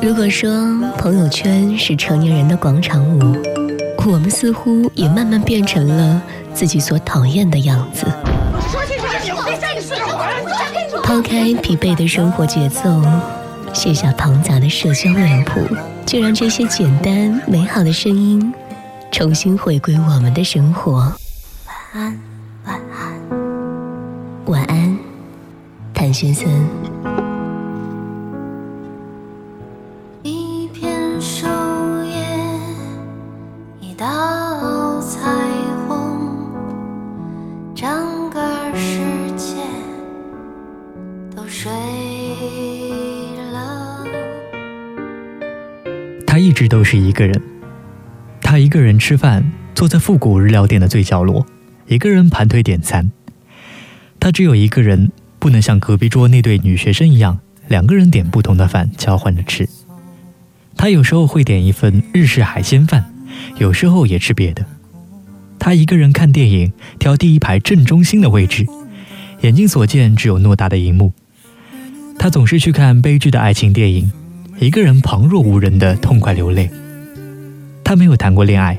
[0.00, 0.48] 如果说
[0.96, 3.36] 朋友圈是成年人的广场舞，
[4.06, 8.06] 我们似乎也慢慢变成了自己所讨厌的样子。
[11.02, 13.02] 抛开疲惫的生活节奏，
[13.72, 15.60] 卸下庞杂的社交脸谱，
[16.06, 18.54] 就让这些简单美好的声音
[19.10, 21.12] 重新回归我们的生活。
[21.66, 22.20] 晚安，
[22.66, 23.30] 晚安，
[24.46, 24.96] 晚安，
[25.92, 26.48] 谭先生。
[46.34, 47.40] 他一直都是一个人，
[48.40, 51.46] 他一个人吃饭，坐在复古日料店的最角落，
[51.86, 53.12] 一个人盘腿点餐。
[54.18, 57.38] 他只有一个人，不能像隔壁桌那对女学生一样，
[57.68, 59.68] 两个人点不同的饭交换着吃。
[60.74, 63.14] 他有时候会点一份日式海鲜饭，
[63.58, 64.66] 有时候也吃别的。
[65.60, 68.66] 他一个人看电影，挑第一排正中心的位置，
[69.42, 71.12] 眼睛所见只有偌大的荧幕。
[72.18, 74.10] 他总是去看悲剧的爱情电影。
[74.58, 76.70] 一个人旁若无人的痛快流泪。
[77.82, 78.78] 他没有谈过恋爱，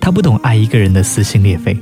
[0.00, 1.76] 他不懂爱一个人的撕心裂肺，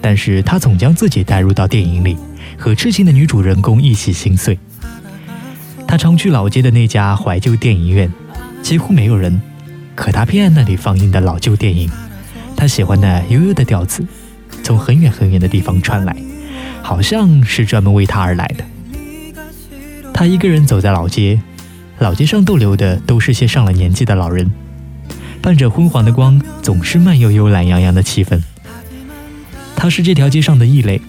[0.00, 2.16] 但是他总将自己带入到电影里，
[2.56, 4.58] 和痴情的女主人公一起心碎。
[5.88, 8.10] 他常去老街的那家怀旧电影院，
[8.62, 9.40] 几乎没有人，
[9.94, 11.90] 可他偏爱那里放映的老旧电影。
[12.56, 14.06] 他喜欢那悠悠的调子，
[14.62, 16.14] 从很远很远的地方传来，
[16.82, 18.64] 好像是专门为他而来的。
[20.14, 21.40] 他一个人走在老街。
[21.98, 24.50] 老街上逗留的都是些上了年纪的老人，
[25.40, 28.40] 伴着昏黄的光，总是慢悠悠、懒洋洋的气氛。
[29.76, 31.00] 他是这条街上的异类，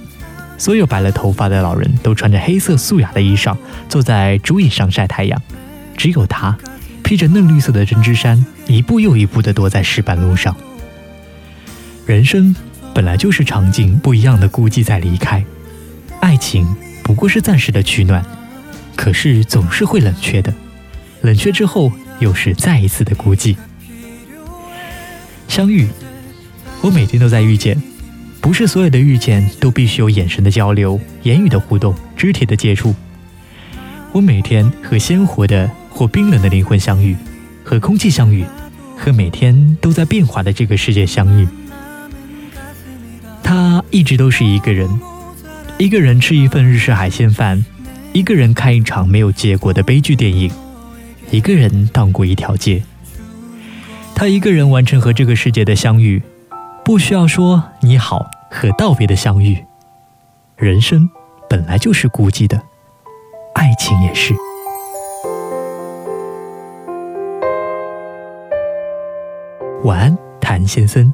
[0.57, 3.55] 所有白了头发的老人都穿着黑色素雅的衣裳，
[3.89, 5.41] 坐在竹椅上晒太阳。
[5.97, 6.57] 只有他，
[7.03, 10.55] 披着嫩绿色的针织衫，一步又一步地踱在石板路上。
[12.05, 12.55] 人生
[12.93, 15.43] 本来就是场景不一样的孤寂在离开，
[16.19, 16.67] 爱情
[17.03, 18.23] 不过是暂时的取暖，
[18.95, 20.53] 可是总是会冷却的。
[21.23, 21.89] 冷却之后，
[22.19, 23.55] 又是再一次的孤寂。
[25.47, 25.87] 相遇，
[26.81, 27.81] 我每天都在遇见，
[28.41, 32.93] 不是所有的遇见都必须有眼神的交流、言语的互动、肢体的接触。
[34.11, 37.15] 我每天和鲜活的或冰冷的灵魂相遇，
[37.63, 38.43] 和空气相遇，
[38.97, 41.47] 和每天都在变化的这个世界相遇。
[43.41, 44.89] 他一直都是一个人，
[45.77, 47.63] 一个人吃一份日式海鲜饭，
[48.11, 50.51] 一个人看一场没有结果的悲剧电影。
[51.33, 52.83] 一个人荡过一条街，
[54.13, 56.21] 他一个人完成和这个世界的相遇，
[56.85, 59.57] 不需要说你好和道别的相遇。
[60.55, 61.09] 人生
[61.49, 62.61] 本来就是孤寂的，
[63.55, 64.35] 爱情也是。
[69.85, 71.11] 晚安，谭先生，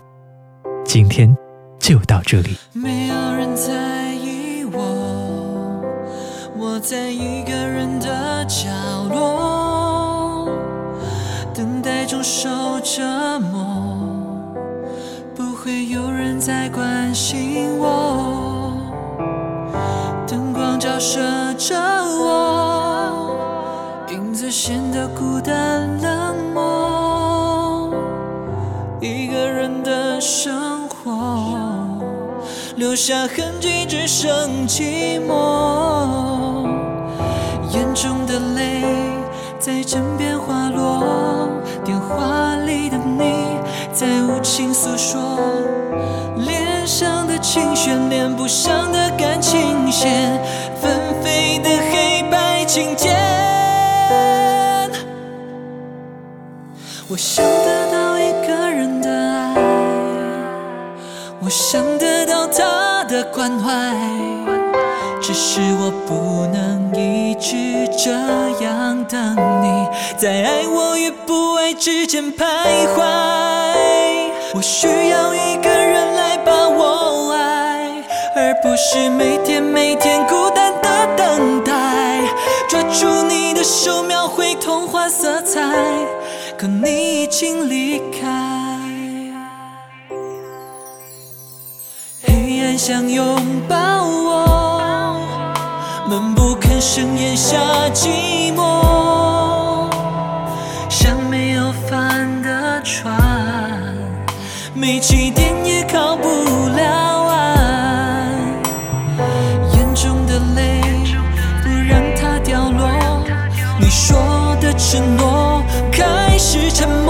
[0.83, 1.33] 今天
[1.79, 2.57] 就到这里。
[2.73, 5.81] 没有人在意我，
[6.57, 8.67] 我在一个人的角
[9.13, 9.48] 落。
[12.09, 12.49] 中受
[12.79, 13.03] 折
[13.39, 13.99] 磨，
[15.35, 18.73] 不会有人再关心我。
[20.27, 21.19] 灯光照射
[21.53, 23.37] 着我，
[24.09, 27.93] 影子显得孤单冷漠。
[28.99, 31.13] 一个人的生活，
[32.75, 36.67] 留下痕迹只剩寂寞。
[37.71, 38.81] 眼中的泪
[39.59, 41.48] 在枕边滑落。
[41.89, 43.57] 电话里的你
[43.91, 45.19] 在无情诉说，
[46.37, 50.39] 脸上的情绪连不上的感情线，
[50.79, 50.91] 纷
[51.23, 53.17] 飞的黑白琴键。
[57.07, 59.55] 我想得到一个人的爱，
[61.41, 63.97] 我想得到他的关怀，
[65.31, 68.09] 只是我不能一直这
[68.65, 69.87] 样等你，
[70.17, 71.71] 在爱我与不爱。
[71.71, 72.47] 之间徘
[72.95, 73.03] 徊，
[74.55, 78.03] 我需要一个人来把我爱，
[78.35, 82.23] 而不是每天每天孤单的等待。
[82.67, 85.61] 抓住你的手，描绘童话色彩，
[86.57, 88.25] 可你已经离开。
[92.23, 93.37] 黑暗想拥
[93.67, 93.75] 抱
[94.07, 94.28] 我，
[96.09, 97.59] 们不吭声咽下
[97.93, 99.87] 寂寞，
[100.89, 103.15] 像没有帆的船，
[104.73, 106.27] 没起点也靠不
[106.75, 108.27] 了岸。
[109.73, 110.81] 眼中的泪，
[111.61, 112.89] 不让它掉落。
[113.79, 114.17] 你说
[114.59, 117.08] 的承诺，开始沉默。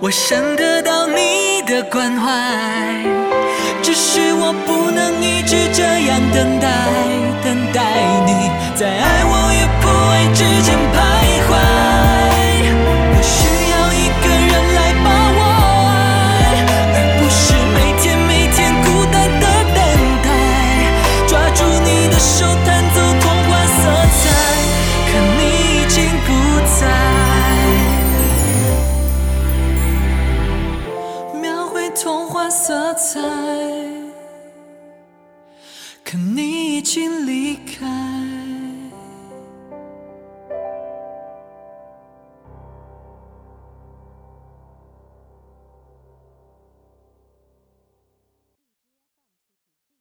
[0.00, 2.30] 我想得到你的关怀
[3.82, 6.68] 只是我不能一直这样等待
[7.42, 7.82] 等待
[8.26, 10.96] 你在爱我与不爱之间徘
[11.48, 11.83] 徊。